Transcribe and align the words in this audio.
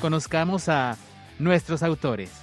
Conozcamos 0.01 0.69
a 0.71 0.97
nuestros 1.39 1.83
autores. 1.83 2.40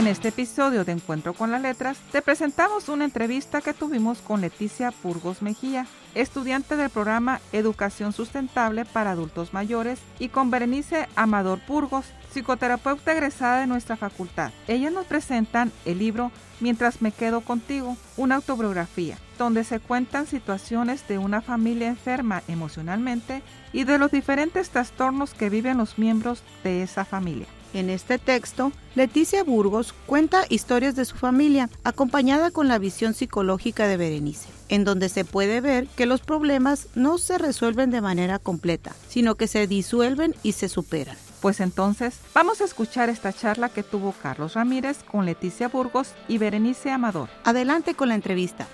En 0.00 0.06
este 0.06 0.28
episodio 0.28 0.86
de 0.86 0.92
Encuentro 0.92 1.34
con 1.34 1.50
las 1.50 1.60
Letras, 1.60 1.98
te 2.10 2.22
presentamos 2.22 2.88
una 2.88 3.04
entrevista 3.04 3.60
que 3.60 3.74
tuvimos 3.74 4.22
con 4.22 4.40
Leticia 4.40 4.94
Burgos 5.02 5.42
Mejía, 5.42 5.86
estudiante 6.14 6.74
del 6.76 6.88
programa 6.88 7.42
Educación 7.52 8.14
Sustentable 8.14 8.86
para 8.86 9.10
Adultos 9.10 9.52
Mayores, 9.52 10.00
y 10.18 10.30
con 10.30 10.50
Berenice 10.50 11.06
Amador 11.16 11.60
Burgos, 11.68 12.06
psicoterapeuta 12.32 13.12
egresada 13.12 13.60
de 13.60 13.66
nuestra 13.66 13.98
facultad. 13.98 14.52
Ellas 14.68 14.90
nos 14.90 15.04
presentan 15.04 15.70
el 15.84 15.98
libro 15.98 16.32
Mientras 16.60 17.02
me 17.02 17.12
quedo 17.12 17.42
contigo, 17.42 17.98
una 18.16 18.36
autobiografía, 18.36 19.18
donde 19.36 19.64
se 19.64 19.80
cuentan 19.80 20.26
situaciones 20.26 21.06
de 21.08 21.18
una 21.18 21.42
familia 21.42 21.88
enferma 21.88 22.42
emocionalmente 22.48 23.42
y 23.74 23.84
de 23.84 23.98
los 23.98 24.10
diferentes 24.10 24.70
trastornos 24.70 25.34
que 25.34 25.50
viven 25.50 25.76
los 25.76 25.98
miembros 25.98 26.42
de 26.64 26.82
esa 26.82 27.04
familia. 27.04 27.48
En 27.72 27.88
este 27.88 28.18
texto, 28.18 28.72
Leticia 28.96 29.44
Burgos 29.44 29.94
cuenta 30.06 30.44
historias 30.48 30.96
de 30.96 31.04
su 31.04 31.16
familia, 31.16 31.70
acompañada 31.84 32.50
con 32.50 32.66
la 32.66 32.78
visión 32.78 33.14
psicológica 33.14 33.86
de 33.86 33.96
Berenice, 33.96 34.48
en 34.68 34.84
donde 34.84 35.08
se 35.08 35.24
puede 35.24 35.60
ver 35.60 35.86
que 35.86 36.06
los 36.06 36.20
problemas 36.20 36.88
no 36.96 37.18
se 37.18 37.38
resuelven 37.38 37.92
de 37.92 38.00
manera 38.00 38.40
completa, 38.40 38.92
sino 39.08 39.36
que 39.36 39.46
se 39.46 39.68
disuelven 39.68 40.34
y 40.42 40.52
se 40.52 40.68
superan. 40.68 41.16
Pues 41.40 41.60
entonces, 41.60 42.18
vamos 42.34 42.60
a 42.60 42.64
escuchar 42.64 43.08
esta 43.08 43.32
charla 43.32 43.68
que 43.68 43.84
tuvo 43.84 44.14
Carlos 44.20 44.54
Ramírez 44.54 45.04
con 45.04 45.24
Leticia 45.24 45.68
Burgos 45.68 46.14
y 46.26 46.38
Berenice 46.38 46.90
Amador. 46.90 47.28
Adelante 47.44 47.94
con 47.94 48.08
la 48.08 48.16
entrevista. 48.16 48.66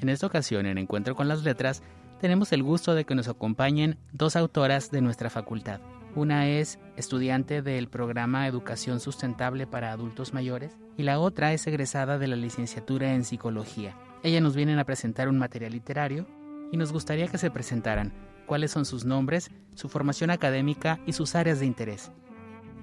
En 0.00 0.08
esta 0.08 0.26
ocasión, 0.26 0.64
en 0.66 0.78
Encuentro 0.78 1.14
con 1.14 1.28
las 1.28 1.44
Letras, 1.44 1.82
tenemos 2.20 2.52
el 2.52 2.62
gusto 2.62 2.94
de 2.94 3.04
que 3.04 3.14
nos 3.14 3.28
acompañen 3.28 3.98
dos 4.12 4.36
autoras 4.36 4.90
de 4.90 5.00
nuestra 5.00 5.30
facultad. 5.30 5.80
Una 6.14 6.48
es 6.48 6.78
estudiante 6.96 7.62
del 7.62 7.88
programa 7.88 8.46
Educación 8.46 9.00
Sustentable 9.00 9.66
para 9.66 9.92
Adultos 9.92 10.34
Mayores 10.34 10.76
y 10.96 11.02
la 11.02 11.18
otra 11.18 11.52
es 11.52 11.66
egresada 11.66 12.18
de 12.18 12.28
la 12.28 12.36
licenciatura 12.36 13.14
en 13.14 13.24
Psicología. 13.24 13.96
Ellas 14.22 14.42
nos 14.42 14.54
vienen 14.54 14.78
a 14.78 14.84
presentar 14.84 15.28
un 15.28 15.38
material 15.38 15.72
literario 15.72 16.26
y 16.70 16.76
nos 16.76 16.92
gustaría 16.92 17.28
que 17.28 17.38
se 17.38 17.50
presentaran 17.50 18.12
cuáles 18.46 18.70
son 18.70 18.84
sus 18.84 19.04
nombres, 19.04 19.50
su 19.74 19.88
formación 19.88 20.30
académica 20.30 21.00
y 21.06 21.12
sus 21.12 21.34
áreas 21.34 21.60
de 21.60 21.66
interés. 21.66 22.12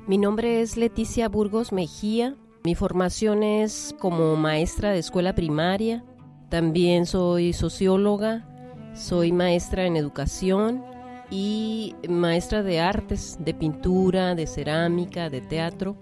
Mi 0.07 0.17
nombre 0.17 0.61
es 0.61 0.77
Leticia 0.77 1.29
Burgos 1.29 1.71
Mejía. 1.71 2.35
Mi 2.63 2.73
formación 2.73 3.43
es 3.43 3.93
como 3.99 4.35
maestra 4.35 4.91
de 4.91 4.99
escuela 4.99 5.35
primaria. 5.35 6.03
También 6.49 7.05
soy 7.05 7.53
socióloga 7.53 8.47
soy 8.97 9.31
maestra 9.31 9.85
en 9.85 9.95
educación 9.95 10.83
y 11.29 11.95
maestra 12.09 12.63
de 12.63 12.79
artes, 12.79 13.37
de 13.39 13.53
pintura, 13.53 14.35
de 14.35 14.47
cerámica, 14.47 15.29
de 15.29 15.41
teatro. 15.41 15.97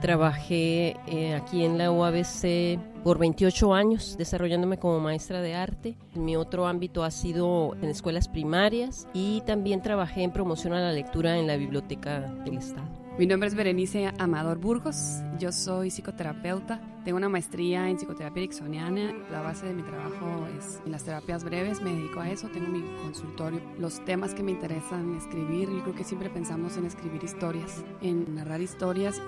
Trabajé 0.00 0.96
eh, 1.06 1.34
aquí 1.34 1.64
en 1.64 1.76
la 1.76 1.92
UABC 1.92 2.78
por 3.04 3.18
28 3.18 3.74
años 3.74 4.16
desarrollándome 4.16 4.78
como 4.78 4.98
maestra 5.00 5.42
de 5.42 5.54
arte. 5.54 5.96
Mi 6.14 6.36
otro 6.36 6.66
ámbito 6.66 7.04
ha 7.04 7.10
sido 7.10 7.76
en 7.82 7.90
escuelas 7.90 8.28
primarias 8.28 9.06
y 9.12 9.42
también 9.42 9.82
trabajé 9.82 10.22
en 10.22 10.32
promoción 10.32 10.72
a 10.72 10.80
la 10.80 10.92
lectura 10.92 11.38
en 11.38 11.46
la 11.46 11.56
Biblioteca 11.56 12.20
del 12.44 12.56
Estado. 12.56 12.99
Mi 13.20 13.26
nombre 13.26 13.48
es 13.48 13.54
Berenice 13.54 14.10
Amador 14.16 14.56
Burgos, 14.56 15.18
yo 15.38 15.52
soy 15.52 15.90
psicoterapeuta, 15.90 16.80
tengo 17.04 17.18
una 17.18 17.28
maestría 17.28 17.86
en 17.90 17.98
psicoterapia 17.98 18.44
ericksoniana, 18.44 19.12
la 19.30 19.42
base 19.42 19.66
de 19.66 19.74
mi 19.74 19.82
trabajo 19.82 20.48
es 20.58 20.80
en 20.86 20.92
las 20.92 21.04
terapias 21.04 21.44
breves, 21.44 21.82
me 21.82 21.92
dedico 21.92 22.20
a 22.20 22.30
eso, 22.30 22.48
tengo 22.48 22.68
mi 22.68 22.80
consultorio. 23.02 23.60
Los 23.78 24.02
temas 24.06 24.32
que 24.32 24.42
me 24.42 24.52
interesan 24.52 25.14
escribir, 25.16 25.68
yo 25.68 25.82
creo 25.82 25.94
que 25.94 26.04
siempre 26.04 26.30
pensamos 26.30 26.78
en 26.78 26.86
escribir 26.86 27.22
historias, 27.22 27.84
en 28.00 28.36
narrar 28.36 28.62
historias. 28.62 29.20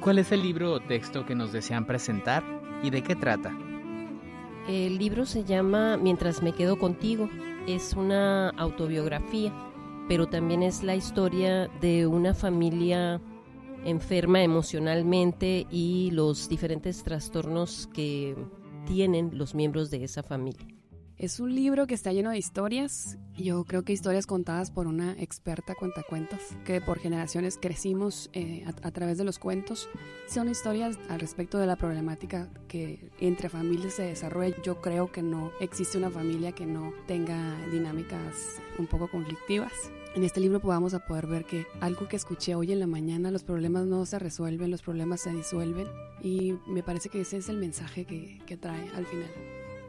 ¿Cuál 0.00 0.18
es 0.18 0.32
el 0.32 0.42
libro 0.42 0.72
o 0.72 0.80
texto 0.80 1.26
que 1.26 1.34
nos 1.34 1.52
desean 1.52 1.84
presentar 1.84 2.42
y 2.82 2.88
de 2.88 3.02
qué 3.02 3.16
trata? 3.16 3.54
El 4.66 4.96
libro 4.96 5.26
se 5.26 5.44
llama 5.44 5.98
Mientras 5.98 6.42
me 6.42 6.54
quedo 6.54 6.78
contigo, 6.78 7.28
es 7.66 7.92
una 7.92 8.48
autobiografía 8.48 9.52
pero 10.10 10.26
también 10.26 10.64
es 10.64 10.82
la 10.82 10.96
historia 10.96 11.68
de 11.80 12.04
una 12.08 12.34
familia 12.34 13.20
enferma 13.84 14.42
emocionalmente 14.42 15.68
y 15.70 16.10
los 16.10 16.48
diferentes 16.48 17.04
trastornos 17.04 17.88
que 17.94 18.34
tienen 18.86 19.38
los 19.38 19.54
miembros 19.54 19.88
de 19.88 20.02
esa 20.02 20.24
familia. 20.24 20.66
Es 21.16 21.38
un 21.38 21.54
libro 21.54 21.86
que 21.86 21.94
está 21.94 22.12
lleno 22.12 22.30
de 22.30 22.38
historias, 22.38 23.18
yo 23.36 23.62
creo 23.64 23.84
que 23.84 23.92
historias 23.92 24.26
contadas 24.26 24.72
por 24.72 24.88
una 24.88 25.12
experta 25.12 25.76
cuentacuentos, 25.76 26.40
que 26.64 26.80
por 26.80 26.98
generaciones 26.98 27.56
crecimos 27.56 28.30
eh, 28.32 28.64
a, 28.66 28.88
a, 28.88 28.90
través 28.90 29.16
de 29.16 29.22
los 29.22 29.38
cuentos. 29.38 29.88
Son 30.26 30.48
historias 30.48 30.98
al 31.08 31.20
respecto 31.20 31.58
de 31.58 31.68
la 31.68 31.76
problemática 31.76 32.50
que 32.66 33.12
entre 33.20 33.48
familias 33.48 33.94
se 33.94 34.02
desarrolla. 34.02 34.56
Yo 34.64 34.80
creo 34.80 35.12
que 35.12 35.22
no 35.22 35.52
existe 35.60 35.98
una 35.98 36.10
familia 36.10 36.50
que 36.50 36.66
no 36.66 36.92
tenga 37.06 37.64
dinámicas 37.70 38.60
un 38.76 38.88
poco 38.88 39.08
conflictivas 39.08 39.70
en 40.14 40.24
este 40.24 40.40
libro 40.40 40.60
vamos 40.62 40.94
a 40.94 41.00
poder 41.00 41.26
ver 41.26 41.44
que 41.44 41.66
algo 41.80 42.08
que 42.08 42.16
escuché 42.16 42.54
hoy 42.54 42.72
en 42.72 42.80
la 42.80 42.86
mañana, 42.86 43.30
los 43.30 43.44
problemas 43.44 43.86
no 43.86 44.04
se 44.06 44.18
resuelven, 44.18 44.70
los 44.70 44.82
problemas 44.82 45.20
se 45.20 45.30
disuelven 45.30 45.88
y 46.22 46.54
me 46.66 46.82
parece 46.82 47.08
que 47.08 47.20
ese 47.20 47.36
es 47.36 47.48
el 47.48 47.56
mensaje 47.56 48.04
que, 48.04 48.38
que 48.46 48.56
trae 48.56 48.88
al 48.96 49.06
final. 49.06 49.30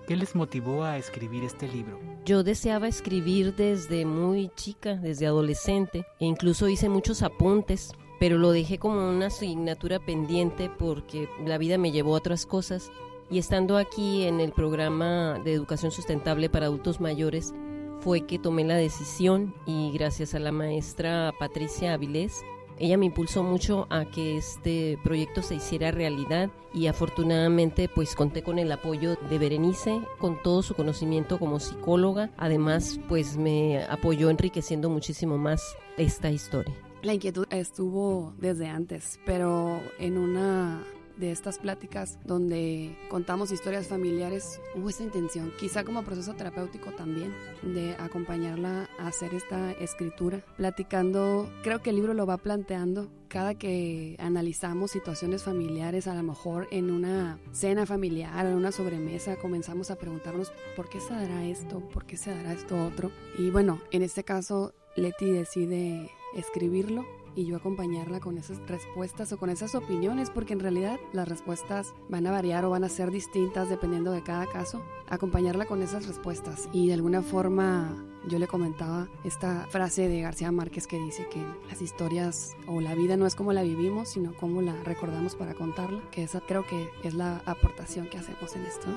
¿Qué 0.07 0.15
les 0.15 0.35
motivó 0.35 0.83
a 0.83 0.97
escribir 0.97 1.43
este 1.43 1.67
libro? 1.67 1.99
Yo 2.25 2.43
deseaba 2.43 2.87
escribir 2.87 3.55
desde 3.55 4.05
muy 4.05 4.49
chica, 4.55 4.95
desde 4.95 5.27
adolescente, 5.27 6.05
e 6.19 6.25
incluso 6.25 6.67
hice 6.67 6.89
muchos 6.89 7.21
apuntes, 7.21 7.91
pero 8.19 8.37
lo 8.37 8.51
dejé 8.51 8.77
como 8.77 9.09
una 9.09 9.27
asignatura 9.27 9.99
pendiente 9.99 10.69
porque 10.77 11.29
la 11.45 11.57
vida 11.57 11.77
me 11.77 11.91
llevó 11.91 12.13
a 12.13 12.19
otras 12.19 12.45
cosas 12.45 12.91
Y 13.31 13.39
estando 13.39 13.77
aquí 13.77 14.23
en 14.23 14.41
el 14.41 14.51
programa 14.51 15.39
de 15.43 15.53
educación 15.53 15.91
sustentable 15.91 16.49
para 16.49 16.65
adultos 16.65 16.99
mayores, 16.99 17.53
fue 18.01 18.21
que 18.21 18.39
tomé 18.39 18.63
la 18.63 18.75
decisión 18.75 19.53
y 19.65 19.91
gracias 19.91 20.33
a 20.33 20.39
la 20.39 20.51
maestra 20.51 21.33
Patricia 21.39 21.93
Avilés, 21.93 22.43
ella 22.79 22.97
me 22.97 23.05
impulsó 23.05 23.43
mucho 23.43 23.85
a 23.91 24.05
que 24.05 24.37
este 24.37 24.97
proyecto 25.03 25.43
se 25.43 25.55
hiciera 25.55 25.91
realidad 25.91 26.49
y 26.73 26.87
afortunadamente 26.87 27.87
pues 27.87 28.15
conté 28.15 28.41
con 28.41 28.57
el 28.57 28.71
apoyo 28.71 29.17
de 29.29 29.37
Berenice, 29.37 30.01
con 30.17 30.41
todo 30.41 30.63
su 30.63 30.73
conocimiento 30.73 31.37
como 31.37 31.59
psicóloga. 31.59 32.31
Además 32.37 32.99
pues 33.07 33.37
me 33.37 33.83
apoyó 33.83 34.31
enriqueciendo 34.31 34.89
muchísimo 34.89 35.37
más 35.37 35.61
esta 35.97 36.31
historia. 36.31 36.73
La 37.03 37.13
inquietud 37.13 37.45
estuvo 37.51 38.33
desde 38.39 38.67
antes, 38.67 39.19
pero 39.25 39.79
en 39.99 40.17
una 40.17 40.83
de 41.21 41.31
estas 41.31 41.59
pláticas 41.59 42.19
donde 42.25 42.97
contamos 43.09 43.51
historias 43.51 43.87
familiares, 43.87 44.59
hubo 44.75 44.89
esa 44.89 45.03
intención, 45.03 45.53
quizá 45.59 45.85
como 45.85 46.03
proceso 46.03 46.33
terapéutico 46.33 46.91
también, 46.91 47.33
de 47.61 47.95
acompañarla 47.95 48.89
a 48.99 49.07
hacer 49.07 49.33
esta 49.33 49.71
escritura, 49.73 50.43
platicando, 50.57 51.49
creo 51.63 51.81
que 51.81 51.91
el 51.91 51.95
libro 51.97 52.13
lo 52.13 52.25
va 52.25 52.37
planteando 52.37 53.09
cada 53.27 53.53
que 53.55 54.17
analizamos 54.19 54.91
situaciones 54.91 55.43
familiares, 55.43 56.07
a 56.07 56.15
lo 56.15 56.23
mejor 56.23 56.67
en 56.71 56.91
una 56.91 57.39
cena 57.53 57.85
familiar, 57.85 58.45
en 58.45 58.55
una 58.55 58.73
sobremesa, 58.73 59.37
comenzamos 59.37 59.89
a 59.89 59.95
preguntarnos 59.95 60.51
por 60.75 60.89
qué 60.89 60.99
se 60.99 61.13
dará 61.13 61.45
esto, 61.45 61.79
por 61.93 62.05
qué 62.05 62.17
se 62.17 62.31
dará 62.31 62.51
esto 62.51 62.83
otro. 62.83 63.09
Y 63.37 63.49
bueno, 63.49 63.79
en 63.91 64.01
este 64.01 64.25
caso, 64.25 64.73
Leti 64.97 65.31
decide 65.31 66.09
escribirlo 66.35 67.05
y 67.35 67.45
yo 67.45 67.57
acompañarla 67.57 68.19
con 68.19 68.37
esas 68.37 68.59
respuestas 68.67 69.31
o 69.31 69.37
con 69.37 69.49
esas 69.49 69.75
opiniones, 69.75 70.29
porque 70.29 70.53
en 70.53 70.59
realidad 70.59 70.99
las 71.13 71.27
respuestas 71.27 71.93
van 72.09 72.27
a 72.27 72.31
variar 72.31 72.65
o 72.65 72.69
van 72.69 72.83
a 72.83 72.89
ser 72.89 73.11
distintas 73.11 73.69
dependiendo 73.69 74.11
de 74.11 74.23
cada 74.23 74.45
caso. 74.47 74.81
Acompañarla 75.07 75.65
con 75.65 75.81
esas 75.81 76.07
respuestas 76.07 76.69
y 76.71 76.87
de 76.87 76.93
alguna 76.93 77.21
forma 77.21 78.05
yo 78.27 78.39
le 78.39 78.47
comentaba 78.47 79.09
esta 79.23 79.67
frase 79.69 80.07
de 80.07 80.21
García 80.21 80.51
Márquez 80.51 80.87
que 80.87 80.99
dice 80.99 81.27
que 81.29 81.43
las 81.67 81.81
historias 81.81 82.55
o 82.67 82.79
la 82.81 82.95
vida 82.95 83.17
no 83.17 83.25
es 83.25 83.35
como 83.35 83.53
la 83.53 83.63
vivimos, 83.63 84.09
sino 84.09 84.33
como 84.35 84.61
la 84.61 84.75
recordamos 84.83 85.35
para 85.35 85.53
contarla, 85.53 86.01
que 86.11 86.23
esa 86.23 86.41
creo 86.41 86.65
que 86.65 86.89
es 87.03 87.13
la 87.13 87.41
aportación 87.45 88.07
que 88.07 88.17
hacemos 88.17 88.55
en 88.55 88.65
esto. 88.65 88.87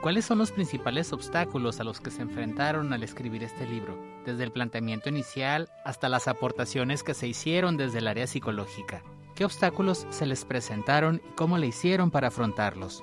¿Cuáles 0.00 0.24
son 0.24 0.38
los 0.38 0.52
principales 0.52 1.12
obstáculos 1.12 1.80
a 1.80 1.84
los 1.84 2.00
que 2.00 2.10
se 2.10 2.22
enfrentaron 2.22 2.92
al 2.92 3.02
escribir 3.02 3.42
este 3.42 3.66
libro, 3.66 3.98
desde 4.24 4.44
el 4.44 4.52
planteamiento 4.52 5.08
inicial 5.08 5.68
hasta 5.84 6.08
las 6.08 6.28
aportaciones 6.28 7.02
que 7.02 7.14
se 7.14 7.26
hicieron 7.26 7.76
desde 7.76 7.98
el 7.98 8.08
área 8.08 8.26
psicológica? 8.26 9.02
¿Qué 9.34 9.44
obstáculos 9.44 10.06
se 10.10 10.26
les 10.26 10.44
presentaron 10.44 11.20
y 11.24 11.34
cómo 11.34 11.58
le 11.58 11.66
hicieron 11.66 12.10
para 12.10 12.28
afrontarlos? 12.28 13.02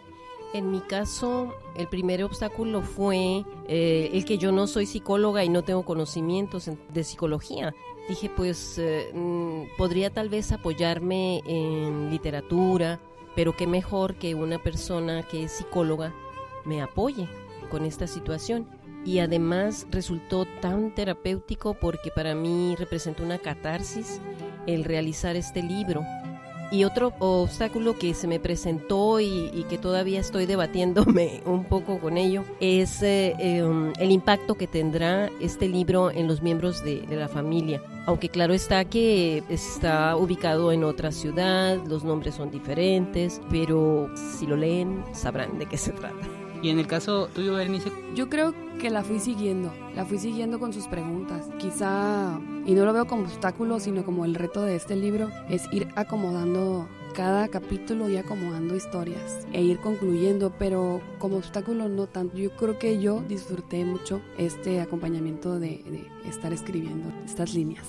En 0.54 0.72
mi 0.72 0.82
caso, 0.82 1.54
el 1.76 1.88
primer 1.88 2.24
obstáculo 2.24 2.84
fue 2.84 3.44
eh, 3.68 4.12
el 4.14 4.24
que 4.24 4.38
yo 4.38 4.52
no 4.52 4.68
soy 4.68 4.86
psicóloga 4.86 5.44
y 5.44 5.50
no 5.50 5.64
tengo 5.64 5.84
conocimientos 5.84 6.70
de 6.94 7.04
psicología. 7.04 7.74
Dije, 8.08 8.30
pues 8.30 8.78
eh, 8.78 9.12
mm, 9.14 9.78
podría 9.78 10.12
tal 10.12 10.30
vez 10.30 10.52
apoyarme 10.52 11.42
en 11.46 12.12
literatura, 12.12 13.00
pero 13.36 13.56
qué 13.58 13.66
mejor 13.66 14.16
que 14.16 14.36
una 14.36 14.62
persona 14.62 15.24
que 15.24 15.44
es 15.44 15.54
psicóloga 15.54 16.14
me 16.66 16.82
apoye 16.82 17.28
con 17.70 17.86
esta 17.86 18.08
situación. 18.08 18.68
Y 19.06 19.20
además 19.20 19.86
resultó 19.92 20.46
tan 20.62 20.96
terapéutico 20.96 21.74
porque 21.74 22.10
para 22.10 22.36
mí 22.36 22.76
representó 22.78 23.24
una 23.24 23.38
catarsis 23.38 24.22
el 24.66 24.86
realizar 24.86 25.36
este 25.36 25.62
libro. 25.62 26.04
Y 26.72 26.86
otro 26.86 27.14
obstáculo 27.20 28.00
que 28.00 28.16
se 28.16 28.28
me 28.28 28.40
presentó 28.40 29.20
y, 29.20 29.66
que 29.70 29.78
todavía 29.78 30.20
estoy 30.20 30.48
debatiéndome 30.48 31.44
un 31.46 31.66
poco 31.66 32.00
con 32.00 32.18
ello 32.18 32.44
es 32.60 33.04
eh, 33.04 33.36
em, 33.38 33.94
el 34.00 34.12
impacto 34.12 34.56
que 34.56 34.66
tendrá 34.66 35.30
este 35.40 35.68
libro 35.68 36.10
en 36.10 36.28
los 36.28 36.42
miembros 36.42 36.84
de, 36.84 37.02
de 37.02 37.16
la 37.16 37.28
familia. 37.28 37.82
Aunque 38.08 38.28
claro 38.28 38.54
está 38.54 38.86
que 38.86 39.44
está 39.50 40.16
ubicado 40.16 40.72
en 40.72 40.84
otra 40.84 41.12
ciudad, 41.12 41.78
los 41.88 42.04
nombres 42.04 42.36
son 42.36 42.50
diferentes, 42.50 43.40
pero 43.52 44.10
si 44.16 44.48
lo 44.48 44.56
leen 44.56 45.04
sabrán 45.14 45.60
de 45.60 45.68
qué 45.68 45.78
se 45.78 45.92
trata. 45.92 46.43
Y 46.64 46.70
en 46.70 46.80
el 46.80 46.88
caso 46.88 47.28
tuyo, 47.36 47.56
Berenice. 47.56 47.92
Yo 48.16 48.30
creo 48.30 48.54
que 48.80 48.90
la 48.90 49.04
fui 49.04 49.20
siguiendo, 49.20 49.74
la 49.96 50.06
fui 50.06 50.18
siguiendo 50.18 50.60
con 50.60 50.72
sus 50.72 50.88
preguntas. 50.88 51.50
Quizá, 51.60 52.40
y 52.66 52.74
no 52.74 52.86
lo 52.86 52.94
veo 52.94 53.06
como 53.06 53.24
obstáculo, 53.24 53.82
sino 53.82 54.06
como 54.06 54.24
el 54.24 54.34
reto 54.34 54.62
de 54.62 54.78
este 54.78 54.96
libro, 54.96 55.30
es 55.50 55.68
ir 55.74 55.90
acomodando 55.98 56.88
cada 57.14 57.50
capítulo 57.50 58.08
y 58.10 58.16
acomodando 58.16 58.78
historias 58.78 59.46
e 59.52 59.62
ir 59.62 59.80
concluyendo, 59.80 60.54
pero 60.58 61.02
como 61.20 61.36
obstáculo 61.36 61.90
no 61.90 62.08
tanto. 62.08 62.38
Yo 62.38 62.52
creo 62.52 62.80
que 62.80 62.98
yo 63.02 63.22
disfruté 63.28 63.84
mucho 63.84 64.22
este 64.38 64.80
acompañamiento 64.80 65.60
de, 65.60 65.84
de 65.84 66.30
estar 66.30 66.54
escribiendo 66.54 67.12
estas 67.26 67.54
líneas. 67.54 67.86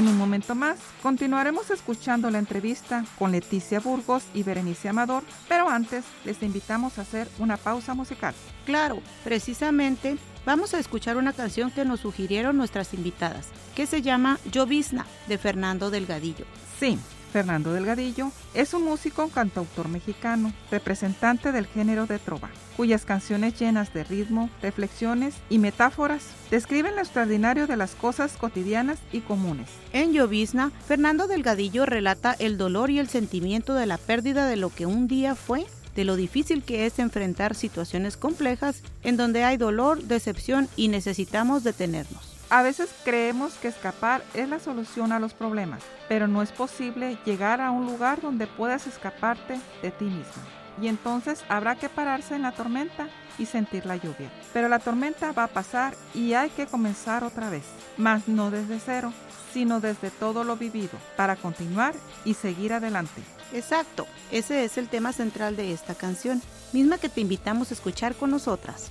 En 0.00 0.08
un 0.08 0.16
momento 0.16 0.54
más, 0.54 0.78
continuaremos 1.02 1.70
escuchando 1.70 2.30
la 2.30 2.38
entrevista 2.38 3.04
con 3.18 3.32
Leticia 3.32 3.80
Burgos 3.80 4.22
y 4.32 4.42
Berenice 4.42 4.88
Amador, 4.88 5.22
pero 5.46 5.68
antes 5.68 6.06
les 6.24 6.42
invitamos 6.42 6.96
a 6.96 7.02
hacer 7.02 7.28
una 7.38 7.58
pausa 7.58 7.92
musical. 7.92 8.34
Claro, 8.64 9.02
precisamente 9.24 10.16
vamos 10.46 10.72
a 10.72 10.78
escuchar 10.78 11.18
una 11.18 11.34
canción 11.34 11.70
que 11.70 11.84
nos 11.84 12.00
sugirieron 12.00 12.56
nuestras 12.56 12.94
invitadas, 12.94 13.48
que 13.76 13.84
se 13.84 14.00
llama 14.00 14.38
Llovizna, 14.50 15.04
de 15.28 15.36
Fernando 15.36 15.90
Delgadillo. 15.90 16.46
Sí, 16.78 16.98
Fernando 17.32 17.72
Delgadillo 17.72 18.32
es 18.54 18.74
un 18.74 18.84
músico 18.84 19.28
cantautor 19.28 19.88
mexicano, 19.88 20.52
representante 20.70 21.52
del 21.52 21.66
género 21.66 22.06
de 22.06 22.18
trova, 22.18 22.50
cuyas 22.76 23.04
canciones 23.04 23.58
llenas 23.58 23.94
de 23.94 24.04
ritmo, 24.04 24.50
reflexiones 24.62 25.34
y 25.48 25.58
metáforas 25.58 26.24
describen 26.50 26.96
lo 26.96 27.02
extraordinario 27.02 27.66
de 27.66 27.76
las 27.76 27.94
cosas 27.94 28.36
cotidianas 28.36 28.98
y 29.12 29.20
comunes. 29.20 29.68
En 29.92 30.12
Llovizna, 30.12 30.72
Fernando 30.86 31.26
Delgadillo 31.26 31.86
relata 31.86 32.34
el 32.38 32.58
dolor 32.58 32.90
y 32.90 32.98
el 32.98 33.08
sentimiento 33.08 33.74
de 33.74 33.86
la 33.86 33.98
pérdida 33.98 34.46
de 34.46 34.56
lo 34.56 34.70
que 34.70 34.86
un 34.86 35.06
día 35.06 35.34
fue 35.34 35.66
de 35.94 36.04
lo 36.04 36.16
difícil 36.16 36.62
que 36.62 36.86
es 36.86 36.98
enfrentar 36.98 37.54
situaciones 37.54 38.16
complejas 38.16 38.82
en 39.02 39.16
donde 39.16 39.44
hay 39.44 39.56
dolor, 39.56 40.02
decepción 40.04 40.68
y 40.76 40.88
necesitamos 40.88 41.64
detenernos. 41.64 42.29
A 42.50 42.62
veces 42.62 42.90
creemos 43.04 43.54
que 43.54 43.68
escapar 43.68 44.24
es 44.34 44.48
la 44.48 44.58
solución 44.58 45.12
a 45.12 45.20
los 45.20 45.34
problemas, 45.34 45.84
pero 46.08 46.26
no 46.26 46.42
es 46.42 46.50
posible 46.50 47.16
llegar 47.24 47.60
a 47.60 47.70
un 47.70 47.86
lugar 47.86 48.20
donde 48.20 48.48
puedas 48.48 48.88
escaparte 48.88 49.60
de 49.82 49.92
ti 49.92 50.06
mismo. 50.06 50.42
Y 50.82 50.88
entonces 50.88 51.44
habrá 51.48 51.76
que 51.76 51.88
pararse 51.88 52.34
en 52.34 52.42
la 52.42 52.50
tormenta 52.50 53.08
y 53.38 53.46
sentir 53.46 53.86
la 53.86 53.94
lluvia. 53.94 54.32
Pero 54.52 54.68
la 54.68 54.80
tormenta 54.80 55.30
va 55.30 55.44
a 55.44 55.48
pasar 55.48 55.94
y 56.12 56.34
hay 56.34 56.50
que 56.50 56.66
comenzar 56.66 57.22
otra 57.22 57.50
vez, 57.50 57.62
mas 57.96 58.26
no 58.26 58.50
desde 58.50 58.80
cero, 58.80 59.12
sino 59.52 59.78
desde 59.78 60.10
todo 60.10 60.42
lo 60.42 60.56
vivido, 60.56 60.98
para 61.16 61.36
continuar 61.36 61.94
y 62.24 62.34
seguir 62.34 62.72
adelante. 62.72 63.22
Exacto, 63.52 64.08
ese 64.32 64.64
es 64.64 64.76
el 64.76 64.88
tema 64.88 65.12
central 65.12 65.54
de 65.54 65.72
esta 65.72 65.94
canción, 65.94 66.42
misma 66.72 66.98
que 66.98 67.08
te 67.08 67.20
invitamos 67.20 67.70
a 67.70 67.74
escuchar 67.74 68.16
con 68.16 68.32
nosotras. 68.32 68.90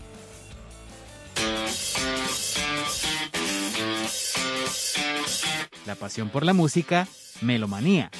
La 5.90 5.96
pasión 5.96 6.30
por 6.30 6.46
la 6.46 6.54
música, 6.54 7.08
melomanía. 7.42 8.12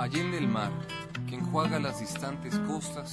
Allende 0.00 0.38
el 0.38 0.48
mar, 0.48 0.72
que 1.28 1.36
enjuaga 1.36 1.78
las 1.78 2.00
distantes 2.00 2.58
costas, 2.66 3.12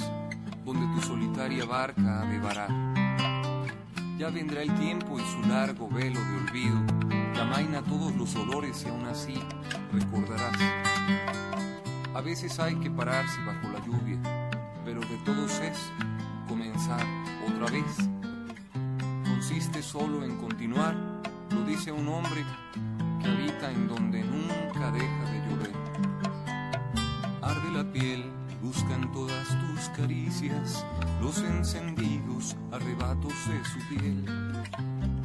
donde 0.65 0.99
tu 0.99 1.07
solitaria 1.07 1.65
barca 1.65 2.23
ha 2.23 2.25
de 2.25 2.39
varar. 2.39 3.06
Ya 4.17 4.31
vendrá 4.31 4.63
el 4.63 4.73
tiempo 4.79 5.19
y 5.19 5.23
su 5.23 5.47
largo 5.47 5.87
velo 5.87 6.19
de 6.19 6.37
olvido, 6.37 6.81
que 7.35 7.39
amaina 7.39 7.83
todos 7.83 8.15
los 8.15 8.35
olores 8.35 8.83
y 8.83 8.89
aún 8.89 9.05
así 9.05 9.35
recordarás. 9.93 10.57
A 12.15 12.21
veces 12.21 12.59
hay 12.59 12.73
que 12.77 12.89
pararse 12.89 13.39
bajo 13.45 13.69
la 13.69 13.85
lluvia, 13.85 14.17
pero 14.83 15.01
de 15.01 15.17
todos 15.23 15.59
es 15.59 15.77
comenzar 16.47 17.05
otra 17.47 17.71
vez. 17.71 18.09
Consiste 19.23 19.83
solo 19.83 20.23
en 20.23 20.35
continuar, 20.37 20.95
lo 21.51 21.63
dice 21.63 21.91
un 21.91 22.07
hombre 22.07 22.43
que 23.21 23.27
habita 23.29 23.71
en 23.71 23.87
donde 23.87 24.23
nunca 24.23 24.91
deja 24.93 25.31
de 25.31 25.47
llover. 25.47 25.73
Arde 27.43 27.71
la 27.71 27.83
piel 27.91 28.31
buscan 28.67 29.09
todas 29.13 29.47
tus 29.47 29.89
caricias, 29.95 30.85
los 31.21 31.37
encendidos 31.39 32.57
arrebatos 32.71 33.33
de 33.47 33.63
su 33.63 33.79
piel. 33.87 34.25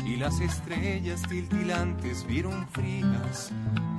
Y 0.06 0.16
las 0.16 0.40
estrellas 0.40 1.22
tiltilantes 1.22 2.24
vieron 2.24 2.68
frías, 2.68 3.50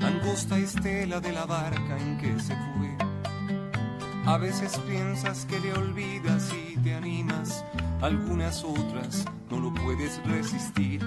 angosta 0.01 0.57
estela 0.57 1.19
de 1.19 1.33
la 1.33 1.45
barca 1.45 1.97
en 1.99 2.17
que 2.19 2.39
se 2.39 2.55
fue. 2.55 2.97
A 4.25 4.37
veces 4.37 4.77
piensas 4.87 5.45
que 5.45 5.59
le 5.59 5.73
olvidas 5.73 6.49
y 6.53 6.77
te 6.77 6.93
animas, 6.93 7.65
algunas 8.01 8.63
otras 8.63 9.25
no 9.49 9.59
lo 9.59 9.73
puedes 9.73 10.25
resistir. 10.25 11.03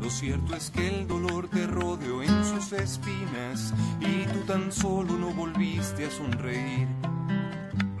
Lo 0.00 0.10
cierto 0.10 0.54
es 0.54 0.70
que 0.70 0.86
el 0.86 1.08
dolor 1.08 1.48
te 1.48 1.66
rodeó 1.66 2.22
en 2.22 2.44
sus 2.44 2.72
espinas 2.72 3.72
y 4.00 4.26
tú 4.32 4.40
tan 4.46 4.70
solo 4.70 5.16
no 5.16 5.32
volviste 5.32 6.06
a 6.06 6.10
sonreír. 6.10 7.07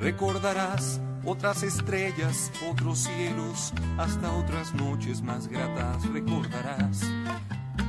Recordarás 0.00 1.00
otras 1.24 1.62
estrellas, 1.62 2.52
otros 2.70 3.00
cielos, 3.00 3.72
hasta 3.98 4.32
otras 4.32 4.72
noches 4.74 5.22
más 5.22 5.48
gratas 5.48 6.08
recordarás. 6.12 7.02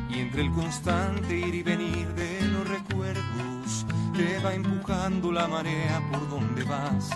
Y 0.09 0.19
entre 0.19 0.41
el 0.41 0.51
constante 0.51 1.37
ir 1.37 1.53
y 1.53 1.63
venir 1.63 2.07
de 2.15 2.41
los 2.47 2.67
recuerdos, 2.67 3.85
te 4.15 4.39
va 4.39 4.55
empujando 4.55 5.31
la 5.31 5.47
marea 5.47 6.01
por 6.11 6.27
donde 6.29 6.63
vas. 6.63 7.11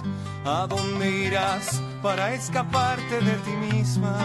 ¿A 0.46 0.68
dónde 0.68 1.10
irás 1.26 1.82
para 2.04 2.34
escaparte 2.34 3.20
de 3.20 3.34
ti 3.38 3.76
misma? 3.76 4.18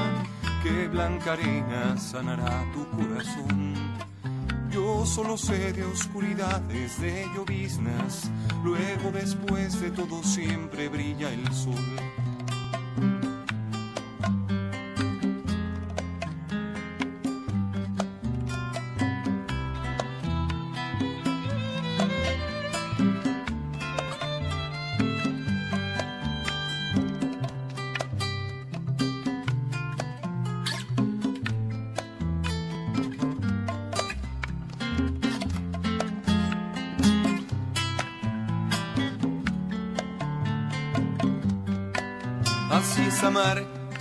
Que 0.63 0.87
blanca 0.87 1.33
arena 1.33 1.97
sanará 1.97 2.63
tu 2.75 2.87
corazón. 2.91 3.75
Solo 5.19 5.37
sé 5.37 5.73
de 5.73 5.85
oscuridades, 5.85 7.01
de 7.01 7.27
lloviznas. 7.35 8.31
Luego, 8.63 9.11
después 9.13 9.81
de 9.81 9.91
todo, 9.91 10.23
siempre 10.23 10.89
brilla 10.89 11.33
el 11.33 11.53
sol. 11.53 11.75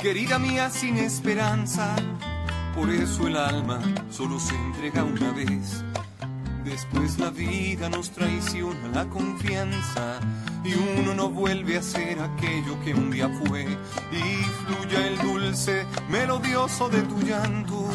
Querida 0.01 0.39
mía, 0.39 0.69
sin 0.69 0.97
esperanza. 0.97 1.95
Por 2.75 2.89
eso 2.89 3.27
el 3.27 3.35
alma 3.35 3.79
solo 4.09 4.39
se 4.39 4.55
entrega 4.55 5.03
una 5.03 5.31
vez. 5.31 5.83
Después 6.63 7.17
la 7.19 7.29
vida 7.29 7.89
nos 7.89 8.11
traiciona 8.11 8.87
la 8.93 9.05
confianza 9.09 10.19
y 10.63 10.73
uno 10.75 11.13
no 11.13 11.29
vuelve 11.29 11.77
a 11.77 11.81
ser 11.81 12.19
aquello 12.21 12.79
que 12.85 12.93
un 12.93 13.11
día 13.11 13.29
fue. 13.45 13.63
Y 14.11 14.43
fluya 14.63 15.07
el 15.07 15.17
dulce, 15.17 15.85
melodioso 16.09 16.87
de 16.87 17.01
tu 17.01 17.19
llanto, 17.19 17.89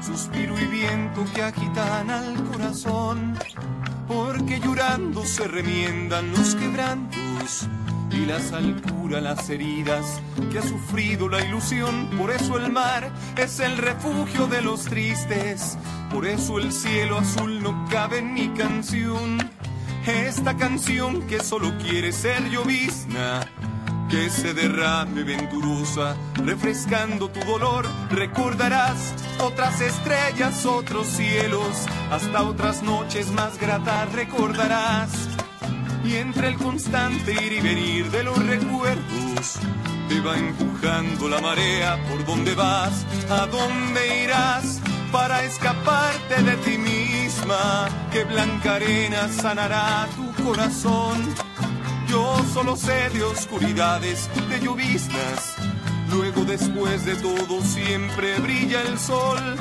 suspiro 0.00 0.56
y 0.58 0.66
viento 0.66 1.24
que 1.34 1.42
agitan 1.42 2.10
al 2.10 2.44
corazón. 2.44 3.36
Porque 4.06 4.60
llorando 4.60 5.24
se 5.24 5.48
remiendan 5.48 6.30
los 6.32 6.54
quebrantos 6.54 7.68
y 8.12 8.26
la 8.26 8.40
sal 8.40 8.80
cura 8.82 9.20
las 9.20 9.48
heridas 9.50 10.20
que 10.50 10.58
ha 10.58 10.62
sufrido 10.62 11.28
la 11.28 11.44
ilusión. 11.44 12.10
Por 12.18 12.30
eso 12.30 12.58
el 12.58 12.72
mar 12.72 13.10
es 13.36 13.60
el 13.60 13.76
refugio 13.76 14.46
de 14.46 14.62
los 14.62 14.84
tristes, 14.84 15.78
por 16.10 16.26
eso 16.26 16.58
el 16.58 16.72
cielo 16.72 17.18
azul 17.18 17.62
no 17.62 17.86
cabe 17.90 18.18
en 18.18 18.34
mi 18.34 18.48
canción. 18.50 19.38
Esta 20.06 20.56
canción 20.56 21.22
que 21.26 21.40
solo 21.40 21.76
quiere 21.78 22.12
ser 22.12 22.48
llovizna, 22.50 23.46
que 24.08 24.28
se 24.30 24.54
derrame 24.54 25.22
venturosa, 25.22 26.16
refrescando 26.44 27.28
tu 27.30 27.40
dolor. 27.40 27.86
Recordarás 28.10 29.14
otras 29.40 29.80
estrellas, 29.80 30.66
otros 30.66 31.06
cielos, 31.06 31.86
hasta 32.10 32.42
otras 32.42 32.82
noches 32.82 33.30
más 33.30 33.58
gratas 33.58 34.12
recordarás 34.12 35.29
y 36.04 36.16
entre 36.16 36.48
el 36.48 36.56
constante 36.56 37.32
ir 37.32 37.52
y 37.52 37.60
venir 37.60 38.10
de 38.10 38.24
los 38.24 38.38
recuerdos 38.46 39.58
te 40.10 40.20
va 40.20 40.36
empujando 40.36 41.28
la 41.28 41.40
marea 41.40 41.96
por 42.08 42.24
donde 42.24 42.52
vas, 42.56 43.06
a 43.30 43.46
dónde 43.46 44.24
irás 44.24 44.80
para 45.12 45.44
escaparte 45.44 46.42
de 46.42 46.56
ti 46.56 46.78
misma, 46.78 47.88
que 48.10 48.24
blanca 48.24 48.74
arena 48.74 49.28
sanará 49.28 50.08
tu 50.16 50.44
corazón. 50.44 51.16
Yo 52.08 52.36
solo 52.52 52.74
sé 52.74 53.08
de 53.10 53.22
oscuridades, 53.22 54.28
de 54.48 54.58
lloviznas, 54.58 55.54
luego 56.10 56.44
después 56.44 57.04
de 57.04 57.14
todo 57.14 57.62
siempre 57.62 58.40
brilla 58.40 58.82
el 58.82 58.98
sol. 58.98 59.56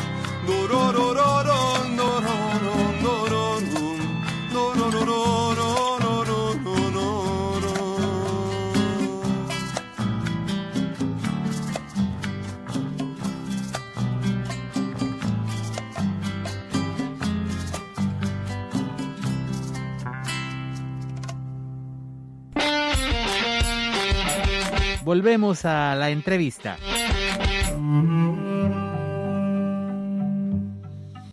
Volvemos 25.10 25.66
a 25.66 25.96
la 25.96 26.12
entrevista. 26.12 26.78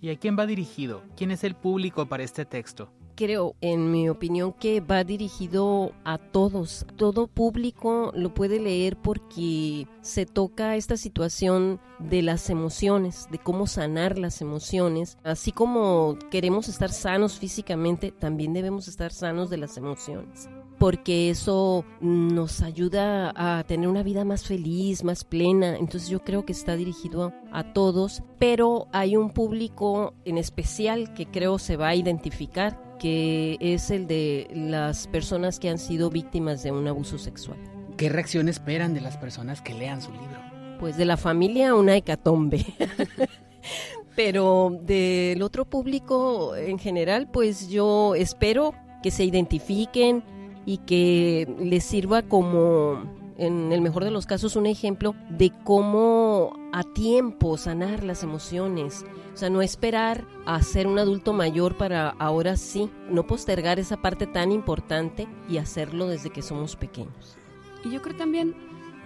¿Y 0.01 0.09
a 0.09 0.17
quién 0.19 0.39
va 0.39 0.47
dirigido? 0.47 1.03
¿Quién 1.15 1.31
es 1.31 1.45
el 1.45 1.55
público 1.55 2.07
para 2.07 2.23
este 2.23 2.47
texto? 2.47 2.89
Creo, 3.17 3.55
en 3.61 3.91
mi 3.93 4.09
opinión, 4.09 4.55
que 4.55 4.81
va 4.81 5.05
dirigido 5.05 5.93
a 6.05 6.17
todos. 6.17 6.87
Todo 6.97 7.27
público 7.27 8.13
lo 8.17 8.33
puede 8.33 8.61
leer 8.61 8.97
porque 8.97 9.87
se 10.01 10.25
toca 10.25 10.77
esta 10.77 10.97
situación 10.97 11.79
de 11.99 12.23
las 12.23 12.49
emociones, 12.49 13.29
de 13.31 13.37
cómo 13.37 13.67
sanar 13.67 14.17
las 14.17 14.41
emociones. 14.41 15.19
Así 15.23 15.53
como 15.53 16.17
queremos 16.31 16.69
estar 16.69 16.91
sanos 16.91 17.39
físicamente, 17.39 18.11
también 18.11 18.55
debemos 18.55 18.89
estar 18.89 19.13
sanos 19.13 19.51
de 19.51 19.59
las 19.59 19.77
emociones 19.77 20.49
porque 20.79 21.31
eso 21.31 21.85
nos 22.01 22.63
ayuda 22.63 23.33
a 23.35 23.65
tener 23.65 23.89
una 23.89 24.03
vida 24.03 24.25
más 24.25 24.45
feliz, 24.45 25.05
más 25.05 25.25
plena. 25.25 25.77
Entonces 25.77 26.09
yo 26.09 26.21
creo 26.21 26.45
que 26.45 26.53
está 26.53 26.77
dirigido 26.77 27.33
a, 27.53 27.73
todos, 27.73 28.23
pero 28.39 28.89
hay 28.93 29.17
un 29.17 29.31
público 29.31 30.15
en 30.25 30.39
especial 30.39 31.15
que 31.15 31.27
creo 31.27 31.59
se 31.59 31.77
va 31.77 31.89
a 31.89 31.95
identificar, 31.95 32.97
que 32.99 33.57
es 33.61 33.91
el 33.91 34.07
de 34.07 34.49
las 34.55 35.07
personas 35.09 35.59
que 35.59 35.69
han 35.69 35.79
sido 35.79 36.11
víctimas 36.11 36.63
de 36.63 36.73
un 36.73 36.87
abuso 36.87 37.19
sexual. 37.19 37.59
¿Qué 37.97 38.09
reacción 38.09 38.49
esperan 38.49 38.95
de 38.95 39.01
las 39.01 39.17
personas 39.17 39.63
que 39.63 39.75
lean 39.75 40.03
su 40.03 40.13
libro? 40.13 40.41
Pues 40.79 40.97
de 40.97 41.07
la 41.07 41.17
familia 41.17 41.75
una 41.75 41.97
hecatombe. 41.97 42.65
pero 44.17 44.79
del 44.83 45.43
otro 45.43 45.67
público 45.67 46.57
en 46.57 46.79
general, 46.79 47.29
pues 47.31 47.69
yo 47.69 48.15
espero 48.15 48.75
que 49.03 49.11
se 49.11 49.25
identifiquen, 49.25 50.25
y 50.67 50.79
que 50.79 51.49
les 51.61 51.85
sirva 51.85 52.23
como, 52.23 53.05
en 53.39 53.73
el 53.73 53.81
mejor 53.81 54.05
de 54.05 54.11
los 54.11 54.27
casos, 54.27 54.57
un 54.57 54.67
ejemplo 54.67 55.15
de 55.31 55.53
cómo 55.65 56.53
a 56.73 56.83
tiempo 56.83 57.57
sanar 57.57 58.03
las 58.03 58.23
emociones. 58.25 59.07
O 59.33 59.37
sea, 59.37 59.49
no 59.49 59.63
esperar 59.63 60.27
a 60.45 60.61
ser 60.63 60.87
un 60.87 60.99
adulto 60.99 61.33
mayor 61.33 61.77
para 61.77 62.09
ahora 62.19 62.57
sí, 62.57 62.91
no 63.09 63.27
postergar 63.27 63.79
esa 63.79 63.97
parte 63.97 64.27
tan 64.27 64.51
importante 64.51 65.29
y 65.49 65.59
hacerlo 65.59 66.09
desde 66.09 66.31
que 66.31 66.43
somos 66.43 66.75
pequeños. 66.75 67.37
Y 67.85 67.91
yo 67.91 68.03
creo 68.03 68.17
también 68.17 68.55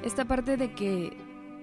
esta 0.02 0.24
parte 0.24 0.56
de 0.56 0.72
que 0.72 1.16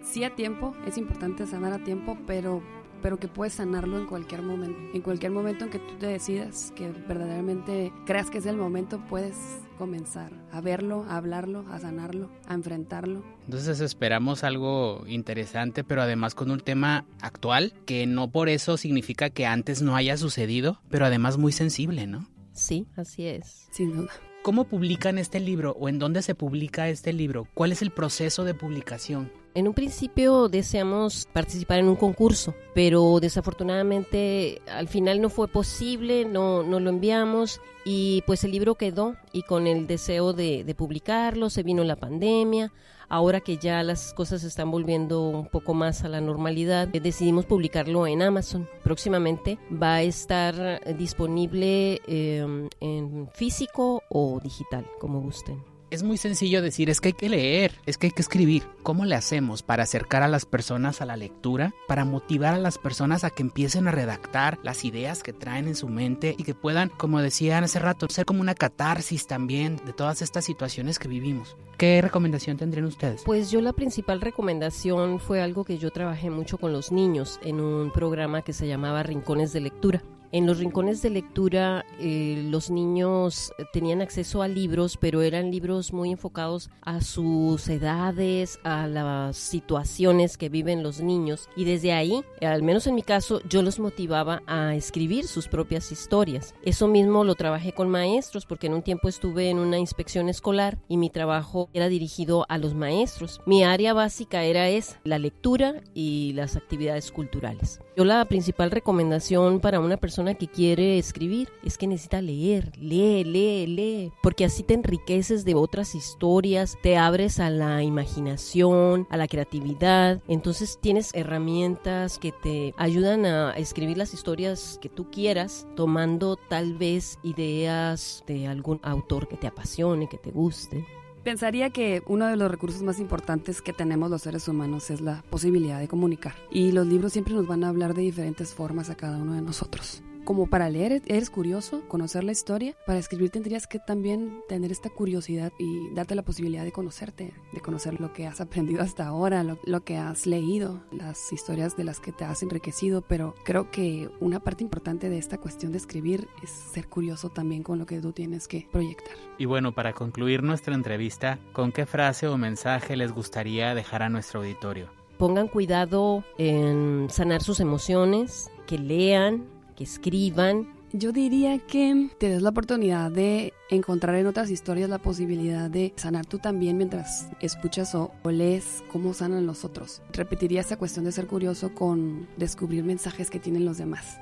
sí 0.03 0.23
a 0.23 0.35
tiempo, 0.35 0.75
es 0.85 0.97
importante 0.97 1.47
sanar 1.47 1.73
a 1.73 1.83
tiempo, 1.83 2.17
pero 2.27 2.61
pero 3.01 3.17
que 3.17 3.27
puedes 3.27 3.53
sanarlo 3.53 3.99
en 3.99 4.07
cualquier 4.07 4.41
momento. 4.41 4.79
En 4.91 5.01
cualquier 5.01 5.31
momento 5.31 5.65
en 5.65 5.71
que 5.71 5.77
tú 5.77 5.93
te 5.99 6.07
decidas, 6.07 6.73
que 6.75 6.89
verdaderamente 6.89 7.93
creas 8.05 8.31
que 8.31 8.39
es 8.39 8.45
el 8.47 8.57
momento, 8.57 8.99
puedes 9.07 9.35
comenzar 9.77 10.31
a 10.51 10.61
verlo, 10.61 11.05
a 11.07 11.17
hablarlo, 11.17 11.65
a 11.71 11.79
sanarlo, 11.79 12.29
a 12.47 12.53
enfrentarlo. 12.53 13.23
Entonces 13.45 13.79
esperamos 13.79 14.43
algo 14.43 15.03
interesante, 15.07 15.83
pero 15.83 16.01
además 16.01 16.35
con 16.35 16.51
un 16.51 16.59
tema 16.59 17.05
actual, 17.21 17.73
que 17.85 18.05
no 18.07 18.31
por 18.31 18.49
eso 18.49 18.77
significa 18.77 19.29
que 19.29 19.45
antes 19.45 19.81
no 19.81 19.95
haya 19.95 20.17
sucedido, 20.17 20.81
pero 20.89 21.05
además 21.05 21.37
muy 21.37 21.51
sensible, 21.51 22.07
¿no? 22.07 22.27
Sí, 22.53 22.87
así 22.95 23.27
es. 23.27 23.67
Sin 23.71 23.95
duda. 23.95 24.11
¿Cómo 24.43 24.63
publican 24.63 25.17
este 25.17 25.39
libro 25.39 25.75
o 25.79 25.89
en 25.89 25.99
dónde 25.99 26.21
se 26.21 26.33
publica 26.33 26.89
este 26.89 27.13
libro? 27.13 27.47
¿Cuál 27.53 27.71
es 27.71 27.81
el 27.81 27.91
proceso 27.91 28.45
de 28.45 28.53
publicación? 28.53 29.31
En 29.57 29.67
un 29.67 29.73
principio 29.73 30.49
deseamos 30.49 31.27
participar 31.33 31.79
en 31.79 31.87
un 31.87 31.95
concurso, 31.95 32.53
pero 32.75 33.19
desafortunadamente 33.19 34.61
al 34.67 34.87
final 34.87 35.19
no 35.19 35.31
fue 35.31 35.47
posible, 35.47 36.25
no, 36.25 36.61
no 36.61 36.79
lo 36.79 36.91
enviamos 36.91 37.59
y 37.83 38.21
pues 38.27 38.43
el 38.43 38.51
libro 38.51 38.75
quedó 38.75 39.15
y 39.33 39.41
con 39.41 39.65
el 39.65 39.87
deseo 39.87 40.33
de, 40.33 40.63
de 40.63 40.75
publicarlo 40.75 41.49
se 41.49 41.63
vino 41.63 41.83
la 41.83 41.95
pandemia, 41.95 42.71
ahora 43.09 43.39
que 43.39 43.57
ya 43.57 43.81
las 43.81 44.13
cosas 44.13 44.41
se 44.41 44.47
están 44.47 44.69
volviendo 44.69 45.27
un 45.27 45.47
poco 45.47 45.73
más 45.73 46.03
a 46.03 46.07
la 46.07 46.21
normalidad, 46.21 46.87
decidimos 46.89 47.47
publicarlo 47.47 48.05
en 48.05 48.21
Amazon. 48.21 48.69
Próximamente 48.83 49.57
va 49.73 49.95
a 49.95 50.03
estar 50.03 50.95
disponible 50.99 51.99
eh, 52.05 52.69
en 52.79 53.27
físico 53.33 54.03
o 54.07 54.39
digital, 54.39 54.85
como 54.99 55.19
gusten. 55.19 55.76
Es 55.89 56.03
muy 56.03 56.17
sencillo 56.17 56.61
decir, 56.61 56.89
es 56.89 56.99
que 56.99 57.09
hay 57.09 57.13
que 57.13 57.29
leer, 57.29 57.79
es 57.85 57.97
que 57.97 58.07
hay 58.07 58.11
que 58.11 58.21
escribir. 58.21 58.63
¿Cómo 58.83 59.05
le 59.05 59.15
hacemos 59.15 59.63
para 59.63 59.83
acercar 59.83 60.21
a 60.21 60.27
las 60.27 60.45
personas 60.45 61.01
a 61.01 61.05
la 61.05 61.15
lectura? 61.15 61.73
Para 61.87 62.03
motivar 62.03 62.53
a 62.53 62.57
las 62.57 62.77
personas 62.77 63.23
a 63.23 63.29
que 63.29 63.41
empiecen 63.41 63.87
a 63.87 63.91
redactar 63.91 64.59
las 64.63 64.83
ideas 64.83 65.23
que 65.23 65.31
traen 65.31 65.65
en 65.65 65.75
su 65.75 65.87
mente 65.87 66.35
y 66.37 66.43
que 66.43 66.53
puedan, 66.53 66.89
como 66.89 67.21
decían 67.21 67.63
hace 67.63 67.79
rato, 67.79 68.07
ser 68.09 68.25
como 68.25 68.41
una 68.41 68.53
catarsis 68.53 69.27
también 69.27 69.77
de 69.85 69.93
todas 69.93 70.21
estas 70.21 70.43
situaciones 70.43 70.99
que 70.99 71.07
vivimos. 71.07 71.55
¿Qué 71.77 72.01
recomendación 72.01 72.57
tendrían 72.57 72.87
ustedes? 72.87 73.23
Pues 73.23 73.49
yo 73.49 73.61
la 73.61 73.71
principal 73.71 74.19
recomendación 74.19 75.21
fue 75.21 75.41
algo 75.41 75.63
que 75.63 75.77
yo 75.77 75.91
trabajé 75.91 76.29
mucho 76.29 76.57
con 76.57 76.73
los 76.73 76.91
niños 76.91 77.39
en 77.43 77.61
un 77.61 77.91
programa 77.91 78.41
que 78.41 78.51
se 78.51 78.67
llamaba 78.67 79.03
Rincones 79.03 79.53
de 79.53 79.61
Lectura. 79.61 80.03
En 80.33 80.45
los 80.45 80.57
rincones 80.57 81.01
de 81.01 81.09
lectura 81.09 81.85
eh, 81.99 82.43
los 82.49 82.69
niños 82.69 83.53
tenían 83.71 84.01
acceso 84.01 84.41
a 84.41 84.49
libros, 84.49 84.97
pero 84.97 85.21
eran 85.21 85.51
libros 85.51 85.93
muy 85.93 86.11
enfocados 86.11 86.69
a 86.81 86.99
sus 86.99 87.69
edades, 87.69 88.59
a 88.63 88.87
las 88.87 89.37
situaciones 89.37 90.37
que 90.37 90.49
viven 90.49 90.83
los 90.83 90.99
niños. 90.99 91.47
Y 91.55 91.63
desde 91.63 91.93
ahí, 91.93 92.25
al 92.41 92.61
menos 92.61 92.87
en 92.87 92.95
mi 92.95 93.03
caso, 93.03 93.41
yo 93.47 93.61
los 93.61 93.79
motivaba 93.79 94.41
a 94.47 94.75
escribir 94.75 95.27
sus 95.27 95.47
propias 95.47 95.93
historias. 95.93 96.53
Eso 96.61 96.89
mismo 96.89 97.23
lo 97.23 97.35
trabajé 97.35 97.71
con 97.71 97.89
maestros, 97.89 98.45
porque 98.45 98.67
en 98.67 98.73
un 98.73 98.83
tiempo 98.83 99.07
estuve 99.07 99.49
en 99.49 99.59
una 99.59 99.77
inspección 99.77 100.27
escolar 100.27 100.77
y 100.89 100.97
mi 100.97 101.09
trabajo 101.09 101.69
era 101.73 101.87
dirigido 101.87 102.45
a 102.49 102.57
los 102.57 102.73
maestros. 102.73 103.39
Mi 103.45 103.63
área 103.63 103.93
básica 103.93 104.43
era 104.43 104.67
esa, 104.67 104.99
la 105.05 105.19
lectura 105.19 105.81
y 105.93 106.33
las 106.33 106.57
actividades 106.57 107.13
culturales. 107.13 107.79
Yo 107.95 108.03
la 108.03 108.23
principal 108.25 108.71
recomendación 108.71 109.59
para 109.59 109.79
una 109.79 109.95
persona 109.97 110.16
que 110.17 110.47
quiere 110.47 110.97
escribir 110.97 111.49
es 111.63 111.77
que 111.77 111.85
necesita 111.85 112.21
leer, 112.21 112.71
lee, 112.79 113.23
lee, 113.23 113.67
lee, 113.67 114.11
porque 114.23 114.45
así 114.45 114.63
te 114.63 114.73
enriqueces 114.73 115.45
de 115.45 115.53
otras 115.53 115.93
historias, 115.93 116.75
te 116.81 116.97
abres 116.97 117.39
a 117.39 117.51
la 117.51 117.83
imaginación, 117.83 119.05
a 119.11 119.17
la 119.17 119.27
creatividad, 119.27 120.21
entonces 120.27 120.79
tienes 120.81 121.11
herramientas 121.13 122.17
que 122.17 122.31
te 122.31 122.73
ayudan 122.77 123.25
a 123.27 123.51
escribir 123.51 123.97
las 123.97 124.13
historias 124.13 124.79
que 124.81 124.89
tú 124.89 125.11
quieras, 125.11 125.67
tomando 125.75 126.35
tal 126.35 126.73
vez 126.73 127.19
ideas 127.21 128.23
de 128.25 128.47
algún 128.47 128.79
autor 128.81 129.27
que 129.27 129.37
te 129.37 129.45
apasione, 129.47 130.09
que 130.09 130.17
te 130.17 130.31
guste. 130.31 130.83
Pensaría 131.23 131.69
que 131.69 132.01
uno 132.07 132.25
de 132.25 132.37
los 132.37 132.49
recursos 132.49 132.81
más 132.81 132.99
importantes 132.99 133.61
que 133.61 133.73
tenemos 133.73 134.09
los 134.09 134.21
seres 134.21 134.47
humanos 134.47 134.89
es 134.89 135.01
la 135.01 135.23
posibilidad 135.29 135.77
de 135.77 135.89
comunicar. 135.89 136.35
Y 136.49 136.71
los 136.71 136.87
libros 136.87 137.11
siempre 137.11 137.33
nos 137.33 137.45
van 137.45 137.65
a 137.65 137.69
hablar 137.69 137.93
de 137.93 138.01
diferentes 138.01 138.53
formas 138.53 138.89
a 138.89 138.95
cada 138.95 139.17
uno 139.17 139.33
de 139.33 139.41
nosotros 139.41 140.01
como 140.27 140.47
para 140.47 140.69
leer 140.69 141.01
eres 141.05 141.29
curioso, 141.29 141.87
conocer 141.87 142.25
la 142.25 142.33
historia, 142.33 142.75
para 142.85 142.99
escribir 142.99 143.29
tendrías 143.29 143.65
que 143.65 143.79
también 143.79 144.41
tener 144.49 144.73
esta 144.73 144.89
curiosidad 144.89 145.53
y 145.57 145.89
darte 145.93 146.15
la 146.15 146.21
posibilidad 146.21 146.65
de 146.65 146.73
conocerte, 146.73 147.33
de 147.53 147.61
conocer 147.61 148.01
lo 148.01 148.11
que 148.11 148.27
has 148.27 148.41
aprendido 148.41 148.81
hasta 148.81 149.07
ahora, 149.07 149.45
lo, 149.45 149.83
que 149.85 149.95
has 149.95 150.27
leído, 150.27 150.83
las 150.91 151.31
historias 151.31 151.77
de 151.77 151.85
las 151.85 152.01
que 152.01 152.11
te 152.11 152.25
has 152.25 152.43
enriquecido, 152.43 153.03
pero 153.03 153.35
creo 153.45 153.71
que 153.71 154.09
una 154.19 154.41
parte 154.41 154.65
importante 154.65 155.09
de 155.09 155.17
esta 155.17 155.37
cuestión 155.37 155.71
de 155.71 155.77
escribir 155.77 156.27
es 156.43 156.49
ser 156.49 156.89
curioso 156.89 157.29
también 157.29 157.63
con 157.63 157.79
lo 157.79 157.85
que 157.85 158.01
tú 158.01 158.11
tienes 158.11 158.49
que 158.49 158.67
proyectar. 158.69 159.15
Y 159.37 159.45
bueno, 159.45 159.73
para 159.73 159.93
concluir 159.93 160.43
nuestra 160.43 160.75
entrevista, 160.75 161.39
¿con 161.53 161.71
qué 161.71 161.85
frase 161.85 162.27
o 162.27 162.37
mensaje 162.37 162.97
les 162.97 163.13
gustaría 163.13 163.73
dejar 163.73 164.03
a 164.03 164.09
nuestro 164.09 164.41
auditorio? 164.41 164.89
Pongan 165.17 165.47
cuidado 165.47 166.25
en 166.37 167.07
sanar 167.09 167.41
sus 167.41 167.61
emociones, 167.61 168.51
que 168.67 168.77
lean, 168.77 169.56
que 169.77 169.85
escriban. 169.85 170.67
Yo 170.91 171.11
diría 171.11 171.59
que 171.59 172.09
te 172.17 172.29
des 172.29 172.41
la 172.41 172.49
oportunidad 172.49 173.11
de 173.11 173.53
encontrar 173.69 174.15
en 174.15 174.25
otras 174.25 174.49
historias 174.49 174.89
la 174.89 174.99
posibilidad 174.99 175.69
de 175.69 175.93
sanar 175.97 176.25
tú 176.25 176.39
también 176.39 176.77
mientras 176.77 177.27
escuchas 177.41 177.93
o, 177.93 178.11
lees 178.23 178.83
cómo 178.91 179.13
sanan 179.13 179.45
los 179.45 179.63
otros. 179.63 180.01
Repetiría 180.13 180.61
esa 180.61 180.77
cuestión 180.77 181.05
de 181.05 181.11
ser 181.11 181.27
curioso 181.27 181.73
con 181.73 182.27
descubrir 182.37 182.83
mensajes 182.83 183.29
que 183.29 183.39
tienen 183.39 183.65
los 183.65 183.77
demás. 183.77 184.17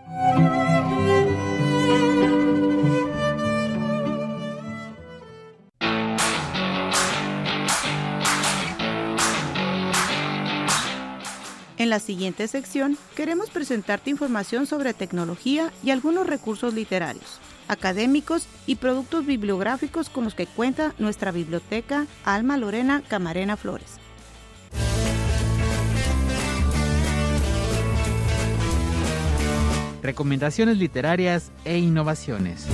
La 11.96 12.00
siguiente 12.02 12.46
sección 12.50 12.98
queremos 13.16 13.50
presentarte 13.50 14.10
información 14.10 14.68
sobre 14.68 14.94
tecnología 14.94 15.72
y 15.82 15.92
algunos 15.92 16.28
recursos 16.28 16.74
literarios, 16.74 17.40
académicos 17.70 18.50
y 18.68 18.76
productos 18.76 19.26
bibliográficos 19.26 20.10
con 20.10 20.26
los 20.26 20.36
que 20.36 20.46
cuenta 20.46 20.94
nuestra 21.00 21.32
biblioteca 21.32 22.06
Alma 22.26 22.58
Lorena 22.58 23.02
Camarena 23.08 23.56
Flores. 23.56 23.96
Recomendaciones 30.04 30.78
literarias 30.78 31.54
e 31.64 31.78
innovaciones. 31.78 32.68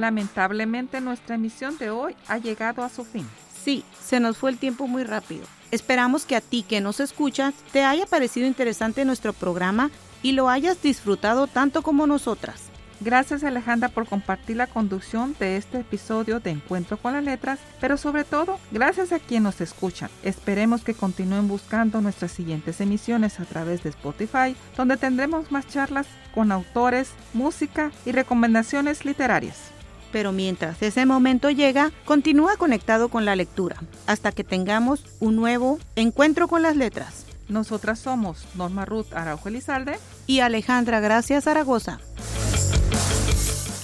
Lamentablemente 0.00 1.02
nuestra 1.02 1.34
emisión 1.34 1.76
de 1.76 1.90
hoy 1.90 2.16
ha 2.26 2.38
llegado 2.38 2.82
a 2.82 2.88
su 2.88 3.04
fin. 3.04 3.26
Sí, 3.62 3.84
se 4.02 4.18
nos 4.18 4.38
fue 4.38 4.50
el 4.50 4.56
tiempo 4.56 4.86
muy 4.86 5.04
rápido. 5.04 5.44
Esperamos 5.70 6.24
que 6.24 6.36
a 6.36 6.40
ti 6.40 6.62
que 6.62 6.80
nos 6.80 7.00
escuchas 7.00 7.52
te 7.70 7.84
haya 7.84 8.06
parecido 8.06 8.46
interesante 8.46 9.04
nuestro 9.04 9.34
programa 9.34 9.90
y 10.22 10.32
lo 10.32 10.48
hayas 10.48 10.82
disfrutado 10.82 11.46
tanto 11.46 11.82
como 11.82 12.06
nosotras. 12.06 12.70
Gracias 13.00 13.44
Alejandra 13.44 13.90
por 13.90 14.06
compartir 14.06 14.56
la 14.56 14.66
conducción 14.66 15.34
de 15.38 15.56
este 15.56 15.80
episodio 15.80 16.40
de 16.40 16.50
Encuentro 16.50 16.96
con 16.96 17.12
las 17.12 17.24
Letras, 17.24 17.58
pero 17.80 17.98
sobre 17.98 18.24
todo 18.24 18.58
gracias 18.70 19.12
a 19.12 19.18
quien 19.18 19.42
nos 19.42 19.60
escuchan. 19.60 20.10
Esperemos 20.22 20.82
que 20.82 20.94
continúen 20.94 21.46
buscando 21.46 22.00
nuestras 22.00 22.32
siguientes 22.32 22.80
emisiones 22.80 23.38
a 23.38 23.44
través 23.44 23.82
de 23.82 23.90
Spotify, 23.90 24.56
donde 24.76 24.96
tendremos 24.96 25.52
más 25.52 25.68
charlas 25.68 26.06
con 26.34 26.52
autores, 26.52 27.10
música 27.34 27.90
y 28.06 28.12
recomendaciones 28.12 29.04
literarias. 29.04 29.72
Pero 30.12 30.32
mientras 30.32 30.82
ese 30.82 31.06
momento 31.06 31.50
llega, 31.50 31.92
continúa 32.04 32.56
conectado 32.56 33.08
con 33.08 33.24
la 33.24 33.36
lectura, 33.36 33.76
hasta 34.06 34.32
que 34.32 34.44
tengamos 34.44 35.04
un 35.20 35.36
nuevo 35.36 35.78
encuentro 35.96 36.48
con 36.48 36.62
las 36.62 36.76
letras. 36.76 37.26
Nosotras 37.48 37.98
somos 37.98 38.46
Norma 38.54 38.84
Ruth 38.84 39.12
Araujo 39.12 39.48
Elizalde 39.48 39.98
y 40.26 40.40
Alejandra 40.40 41.00
Gracia 41.00 41.40
Zaragoza. 41.40 42.00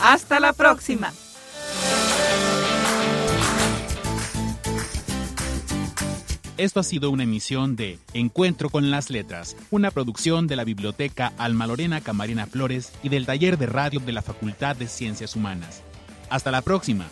Hasta 0.01 0.41
la 0.41 0.53
próxima. 0.53 1.12
Esto 6.59 6.81
ha 6.81 6.85
sido 6.85 7.11
una 7.11 7.25
emisión 7.25 7.77
de 7.77 7.99
Encuentro 8.15 8.71
con 8.71 8.91
las 8.91 9.11
Letras, 9.11 9.57
una 9.71 9.91
producción 9.91 10.47
de 10.47 10.57
la 10.57 10.65
Biblioteca 10.65 11.35
Alma 11.37 11.67
Lorena 11.67 12.01
Camarena 12.01 12.47
Flores 12.47 12.93
y 13.03 13.11
del 13.11 13.27
Taller 13.27 13.59
de 13.59 13.67
Radio 13.67 14.01
de 14.01 14.12
la 14.12 14.23
Facultad 14.23 14.75
de 14.75 14.89
Ciencias 14.89 15.37
Humanas. 15.37 15.83
Hasta 16.29 16.51
la 16.51 16.62
próxima. 16.62 17.07